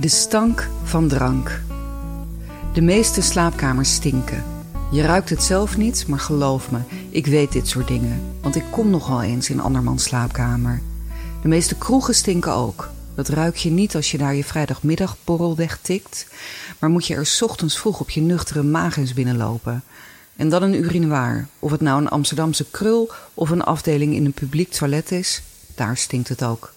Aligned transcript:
De 0.00 0.08
stank 0.08 0.68
van 0.84 1.08
drank. 1.08 1.62
De 2.72 2.80
meeste 2.80 3.20
slaapkamers 3.22 3.94
stinken. 3.94 4.44
Je 4.90 5.02
ruikt 5.02 5.30
het 5.30 5.42
zelf 5.42 5.76
niet, 5.76 6.06
maar 6.06 6.20
geloof 6.20 6.70
me, 6.70 6.78
ik 7.10 7.26
weet 7.26 7.52
dit 7.52 7.68
soort 7.68 7.88
dingen. 7.88 8.20
Want 8.40 8.56
ik 8.56 8.64
kom 8.70 8.90
nogal 8.90 9.22
eens 9.22 9.50
in 9.50 9.60
andermans 9.60 10.02
slaapkamer. 10.02 10.80
De 11.42 11.48
meeste 11.48 11.74
kroegen 11.74 12.14
stinken 12.14 12.52
ook. 12.52 12.90
Dat 13.14 13.28
ruik 13.28 13.56
je 13.56 13.70
niet 13.70 13.94
als 13.94 14.10
je 14.10 14.18
daar 14.18 14.34
je 14.34 14.44
vrijdagmiddagborrel 14.44 15.56
wegtikt, 15.56 16.26
maar 16.78 16.90
moet 16.90 17.06
je 17.06 17.14
er 17.14 17.38
ochtends 17.40 17.78
vroeg 17.78 18.00
op 18.00 18.10
je 18.10 18.20
nuchtere 18.20 18.62
maag 18.62 18.96
eens 18.96 19.14
binnenlopen. 19.14 19.82
En 20.36 20.48
dan 20.48 20.62
een 20.62 20.74
urinoir, 20.74 21.46
of 21.58 21.70
het 21.70 21.80
nou 21.80 22.00
een 22.00 22.08
Amsterdamse 22.08 22.64
krul 22.70 23.10
of 23.34 23.50
een 23.50 23.62
afdeling 23.62 24.14
in 24.14 24.24
een 24.24 24.32
publiek 24.32 24.70
toilet 24.70 25.12
is, 25.12 25.42
daar 25.74 25.96
stinkt 25.96 26.28
het 26.28 26.44
ook. 26.44 26.76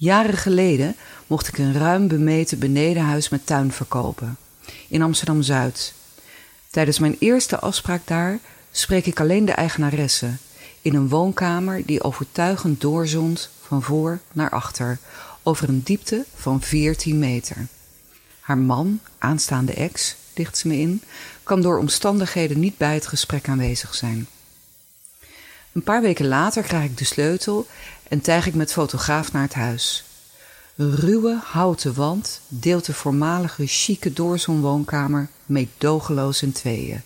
Jaren 0.00 0.36
geleden 0.36 0.96
mocht 1.26 1.48
ik 1.48 1.58
een 1.58 1.72
ruim 1.72 2.08
bemeten 2.08 2.58
benedenhuis 2.58 3.28
met 3.28 3.46
tuin 3.46 3.72
verkopen, 3.72 4.36
in 4.88 5.02
Amsterdam 5.02 5.42
Zuid. 5.42 5.94
Tijdens 6.70 6.98
mijn 6.98 7.16
eerste 7.18 7.58
afspraak 7.58 8.06
daar 8.06 8.38
spreek 8.70 9.06
ik 9.06 9.20
alleen 9.20 9.44
de 9.44 9.52
eigenaresse, 9.52 10.30
in 10.82 10.94
een 10.94 11.08
woonkamer 11.08 11.86
die 11.86 12.02
overtuigend 12.02 12.80
doorzond 12.80 13.50
van 13.62 13.82
voor 13.82 14.18
naar 14.32 14.50
achter, 14.50 14.98
over 15.42 15.68
een 15.68 15.82
diepte 15.82 16.24
van 16.34 16.60
14 16.60 17.18
meter. 17.18 17.66
Haar 18.40 18.58
man, 18.58 19.00
aanstaande 19.18 19.72
ex, 19.74 20.16
ligt 20.34 20.58
ze 20.58 20.68
me 20.68 20.78
in, 20.78 21.02
kan 21.42 21.60
door 21.62 21.78
omstandigheden 21.78 22.60
niet 22.60 22.76
bij 22.76 22.94
het 22.94 23.06
gesprek 23.06 23.48
aanwezig 23.48 23.94
zijn. 23.94 24.28
Een 25.72 25.84
paar 25.84 26.02
weken 26.02 26.26
later 26.26 26.62
krijg 26.62 26.84
ik 26.84 26.98
de 26.98 27.04
sleutel 27.04 27.66
en 28.08 28.20
tijg 28.20 28.46
ik 28.46 28.54
met 28.54 28.72
fotograaf 28.72 29.32
naar 29.32 29.42
het 29.42 29.54
huis. 29.54 30.04
Een 30.76 30.94
ruwe 30.94 31.40
houten 31.44 31.94
wand 31.94 32.40
deelt 32.48 32.84
de 32.84 32.94
voormalige 32.94 33.66
chique 33.66 34.12
doorzonwoonkamer 34.12 35.28
meedogenloos 35.46 36.42
in 36.42 36.52
tweeën. 36.52 37.02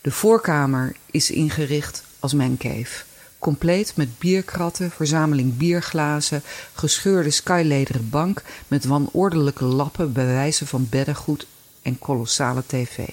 De 0.00 0.10
voorkamer 0.10 0.96
is 1.10 1.30
ingericht 1.30 2.04
als 2.18 2.32
mancave, 2.34 3.04
compleet 3.38 3.96
met 3.96 4.18
bierkratten, 4.18 4.90
verzameling 4.90 5.56
bierglazen, 5.56 6.42
gescheurde 6.72 7.30
skylederen 7.30 8.10
bank 8.10 8.42
met 8.68 8.84
wanordelijke 8.84 9.64
lappen 9.64 10.12
bij 10.12 10.26
wijze 10.26 10.66
van 10.66 10.86
beddengoed 10.90 11.46
en 11.82 11.98
kolossale 11.98 12.62
tv. 12.66 13.06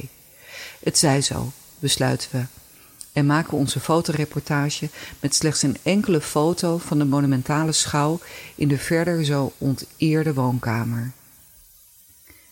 Het 0.83 0.97
zij 0.97 1.21
zo, 1.21 1.51
besluiten 1.79 2.29
we 2.31 2.58
en 3.19 3.25
maken 3.25 3.57
onze 3.57 3.79
fotoreportage 3.79 4.89
met 5.19 5.35
slechts 5.35 5.61
een 5.61 5.77
enkele 5.83 6.21
foto 6.21 6.77
van 6.77 6.97
de 6.97 7.05
monumentale 7.05 7.71
schouw 7.71 8.19
in 8.55 8.67
de 8.67 8.77
verder 8.77 9.25
zo 9.25 9.53
onteerde 9.57 10.33
woonkamer. 10.33 11.11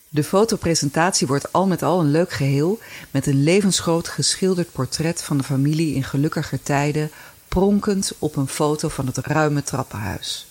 De 0.08 0.24
fotopresentatie 0.24 1.26
wordt 1.26 1.52
al 1.52 1.66
met 1.66 1.82
al 1.82 2.00
een 2.00 2.10
leuk 2.10 2.32
geheel 2.32 2.78
met 3.10 3.26
een 3.26 3.42
levensgroot 3.42 4.08
geschilderd 4.08 4.72
portret 4.72 5.22
van 5.22 5.36
de 5.36 5.44
familie 5.44 5.94
in 5.94 6.04
gelukkiger 6.04 6.62
tijden, 6.62 7.10
pronkend 7.48 8.12
op 8.18 8.36
een 8.36 8.48
foto 8.48 8.88
van 8.88 9.06
het 9.06 9.16
ruime 9.16 9.62
trappenhuis. 9.62 10.46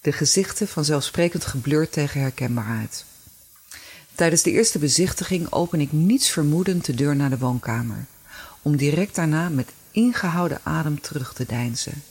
De 0.00 0.12
gezichten 0.12 0.68
vanzelfsprekend 0.68 1.44
geblurred 1.44 1.92
tegen 1.92 2.20
herkenbaarheid. 2.20 3.04
Tijdens 4.14 4.42
de 4.42 4.50
eerste 4.50 4.78
bezichtiging 4.78 5.52
open 5.52 5.80
ik 5.80 5.92
niets 5.92 6.30
vermoedend 6.30 6.84
de 6.84 6.94
deur 6.94 7.16
naar 7.16 7.30
de 7.30 7.38
woonkamer 7.38 8.06
om 8.62 8.76
direct 8.76 9.14
daarna 9.14 9.48
met 9.48 9.72
ingehouden 9.90 10.60
adem 10.62 11.00
terug 11.00 11.32
te 11.32 11.46
deinzen. 11.46 12.02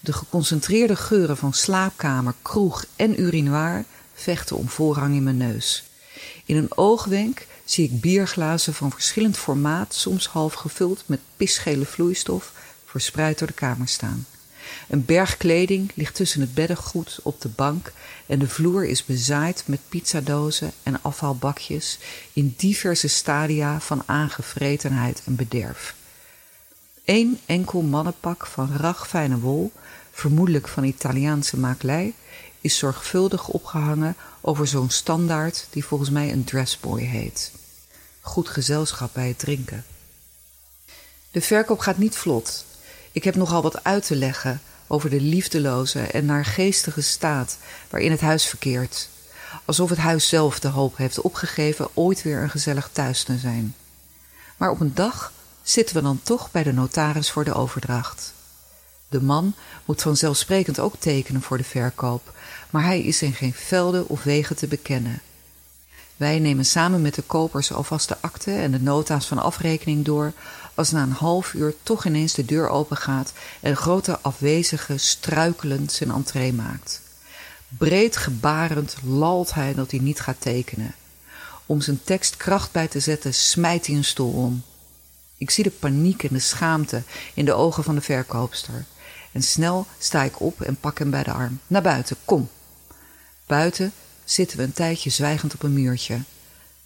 De 0.00 0.12
geconcentreerde 0.12 0.96
geuren 0.96 1.36
van 1.36 1.52
slaapkamer, 1.52 2.34
kroeg 2.42 2.84
en 2.96 3.20
urinoir 3.20 3.84
vechten 4.14 4.56
om 4.56 4.68
voorrang 4.68 5.14
in 5.14 5.22
mijn 5.22 5.36
neus. 5.36 5.84
In 6.44 6.56
een 6.56 6.76
oogwenk 6.76 7.46
zie 7.64 7.84
ik 7.84 8.00
bierglazen 8.00 8.74
van 8.74 8.90
verschillend 8.90 9.36
formaat, 9.36 9.94
soms 9.94 10.26
half 10.26 10.54
gevuld 10.54 11.02
met 11.06 11.20
pisgele 11.36 11.84
vloeistof, 11.84 12.52
verspreid 12.84 13.38
door 13.38 13.48
de 13.48 13.54
kamer 13.54 13.88
staan. 13.88 14.26
Een 14.88 15.04
berg 15.04 15.36
kleding 15.36 15.92
ligt 15.94 16.14
tussen 16.14 16.40
het 16.40 16.54
beddengoed 16.54 17.18
op 17.22 17.40
de 17.40 17.48
bank 17.48 17.92
en 18.26 18.38
de 18.38 18.48
vloer 18.48 18.84
is 18.84 19.04
bezaaid 19.04 19.62
met 19.66 19.80
pizzadozen 19.88 20.72
en 20.82 21.02
afvalbakjes 21.02 21.98
in 22.32 22.54
diverse 22.56 23.08
stadia 23.08 23.80
van 23.80 24.02
aangevretenheid 24.06 25.22
en 25.24 25.36
bederf. 25.36 25.94
Eén 27.04 27.38
enkel 27.46 27.82
mannenpak 27.82 28.46
van 28.46 28.76
ragfijne 28.76 29.38
wol, 29.38 29.72
vermoedelijk 30.10 30.68
van 30.68 30.84
Italiaanse 30.84 31.58
makelij, 31.58 32.14
is 32.60 32.78
zorgvuldig 32.78 33.48
opgehangen 33.48 34.16
over 34.40 34.66
zo'n 34.66 34.90
standaard 34.90 35.66
die 35.70 35.84
volgens 35.84 36.10
mij 36.10 36.32
een 36.32 36.44
dressboy 36.44 37.00
heet. 37.00 37.52
Goed 38.20 38.48
gezelschap 38.48 39.10
bij 39.12 39.28
het 39.28 39.38
drinken. 39.38 39.84
De 41.30 41.40
verkoop 41.40 41.78
gaat 41.78 41.98
niet 41.98 42.16
vlot. 42.16 42.64
Ik 43.16 43.24
heb 43.24 43.34
nogal 43.34 43.62
wat 43.62 43.84
uit 43.84 44.06
te 44.06 44.16
leggen 44.16 44.60
over 44.86 45.10
de 45.10 45.20
liefdeloze 45.20 46.00
en 46.00 46.24
naargeestige 46.24 47.00
staat 47.00 47.58
waarin 47.90 48.10
het 48.10 48.20
huis 48.20 48.46
verkeert. 48.46 49.08
Alsof 49.64 49.90
het 49.90 49.98
huis 49.98 50.28
zelf 50.28 50.60
de 50.60 50.68
hoop 50.68 50.96
heeft 50.96 51.20
opgegeven 51.20 51.88
ooit 51.94 52.22
weer 52.22 52.42
een 52.42 52.50
gezellig 52.50 52.88
thuis 52.92 53.22
te 53.22 53.38
zijn. 53.38 53.74
Maar 54.56 54.70
op 54.70 54.80
een 54.80 54.94
dag 54.94 55.32
zitten 55.62 55.96
we 55.96 56.02
dan 56.02 56.20
toch 56.22 56.50
bij 56.50 56.62
de 56.62 56.72
notaris 56.72 57.30
voor 57.30 57.44
de 57.44 57.54
overdracht. 57.54 58.32
De 59.08 59.22
man 59.22 59.54
moet 59.84 60.02
vanzelfsprekend 60.02 60.80
ook 60.80 60.94
tekenen 60.98 61.42
voor 61.42 61.58
de 61.58 61.64
verkoop, 61.64 62.34
maar 62.70 62.84
hij 62.84 63.00
is 63.00 63.22
in 63.22 63.32
geen 63.32 63.54
velden 63.54 64.08
of 64.08 64.22
wegen 64.22 64.56
te 64.56 64.66
bekennen. 64.66 65.20
Wij 66.16 66.38
nemen 66.38 66.64
samen 66.64 67.02
met 67.02 67.14
de 67.14 67.22
kopers 67.22 67.72
alvast 67.72 68.08
de 68.08 68.16
akte 68.20 68.52
en 68.52 68.70
de 68.70 68.80
nota's 68.80 69.26
van 69.26 69.38
afrekening 69.38 70.04
door, 70.04 70.32
als 70.74 70.90
na 70.90 71.02
een 71.02 71.10
half 71.10 71.52
uur 71.52 71.74
toch 71.82 72.04
ineens 72.04 72.32
de 72.32 72.44
deur 72.44 72.68
opengaat 72.68 73.32
en 73.60 73.70
de 73.70 73.76
grote 73.76 74.18
afwezige 74.20 74.96
struikelend 74.96 75.92
zijn 75.92 76.10
entree 76.10 76.52
maakt. 76.52 77.00
Breed 77.68 78.16
gebarend 78.16 78.96
lalt 79.04 79.54
hij 79.54 79.74
dat 79.74 79.90
hij 79.90 80.00
niet 80.00 80.20
gaat 80.20 80.40
tekenen. 80.40 80.94
Om 81.66 81.80
zijn 81.80 82.00
tekst 82.04 82.36
kracht 82.36 82.72
bij 82.72 82.88
te 82.88 83.00
zetten, 83.00 83.34
smijt 83.34 83.86
hij 83.86 83.96
een 83.96 84.04
stoel 84.04 84.32
om. 84.32 84.62
Ik 85.36 85.50
zie 85.50 85.64
de 85.64 85.70
paniek 85.70 86.22
en 86.22 86.34
de 86.34 86.38
schaamte 86.38 87.02
in 87.34 87.44
de 87.44 87.52
ogen 87.52 87.84
van 87.84 87.94
de 87.94 88.00
verkoopster. 88.00 88.84
En 89.32 89.42
snel 89.42 89.86
sta 89.98 90.22
ik 90.22 90.40
op 90.40 90.60
en 90.60 90.76
pak 90.76 90.98
hem 90.98 91.10
bij 91.10 91.22
de 91.22 91.32
arm. 91.32 91.60
Naar 91.66 91.82
buiten, 91.82 92.16
kom. 92.24 92.48
Buiten 93.46 93.92
zitten 94.26 94.56
we 94.56 94.62
een 94.62 94.72
tijdje 94.72 95.10
zwijgend 95.10 95.54
op 95.54 95.62
een 95.62 95.72
muurtje. 95.72 96.20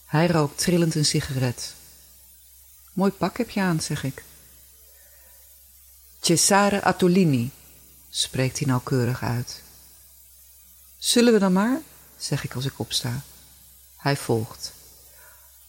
Hij 0.06 0.26
rookt 0.26 0.58
trillend 0.58 0.94
een 0.94 1.04
sigaret. 1.04 1.74
Mooi 2.92 3.10
pak 3.10 3.38
heb 3.38 3.50
je 3.50 3.60
aan, 3.60 3.80
zeg 3.80 4.04
ik. 4.04 4.24
Cesare 6.20 6.82
Attolini, 6.82 7.50
spreekt 8.08 8.58
hij 8.58 8.66
nauwkeurig 8.66 9.22
uit. 9.22 9.62
Zullen 10.98 11.32
we 11.32 11.38
dan 11.38 11.52
maar? 11.52 11.80
zeg 12.18 12.44
ik 12.44 12.54
als 12.54 12.64
ik 12.64 12.78
opsta. 12.78 13.22
Hij 13.96 14.16
volgt. 14.16 14.72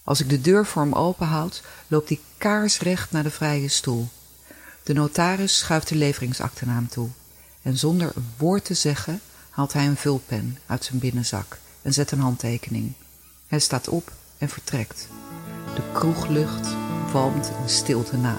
Als 0.04 0.20
ik 0.20 0.30
de 0.30 0.42
deur 0.42 0.66
voor 0.66 0.82
hem 0.82 0.94
openhoud, 0.94 1.62
loopt 1.88 2.10
hij 2.10 2.20
kaarsrecht 2.38 3.12
naar 3.12 3.24
de 3.24 3.32
vrije 3.32 3.68
stoel. 3.68 4.10
De 4.84 4.94
notaris 4.94 5.58
schuift 5.58 5.88
de 5.88 5.96
leveringsakte 5.96 6.66
naar 6.66 6.76
hem 6.76 6.90
toe. 6.90 7.10
En 7.62 7.78
zonder 7.78 8.12
een 8.16 8.34
woord 8.38 8.66
te 8.66 8.74
zeggen, 8.74 9.22
haalt 9.52 9.74
hij 9.74 9.86
een 9.86 9.98
vulpen 9.98 10.58
uit 10.66 10.84
zijn 10.84 11.00
binnenzak 11.00 11.58
en 11.82 11.94
zet 11.94 12.12
een 12.12 12.20
handtekening. 12.20 12.94
Hij 13.48 13.60
staat 13.60 13.88
op 13.88 14.12
en 14.38 14.50
vertrekt. 14.50 15.08
De 15.76 15.82
kroeglucht 15.94 16.68
walmt 17.12 17.52
in 17.62 17.70
stilte 17.70 18.18
na. 18.18 18.38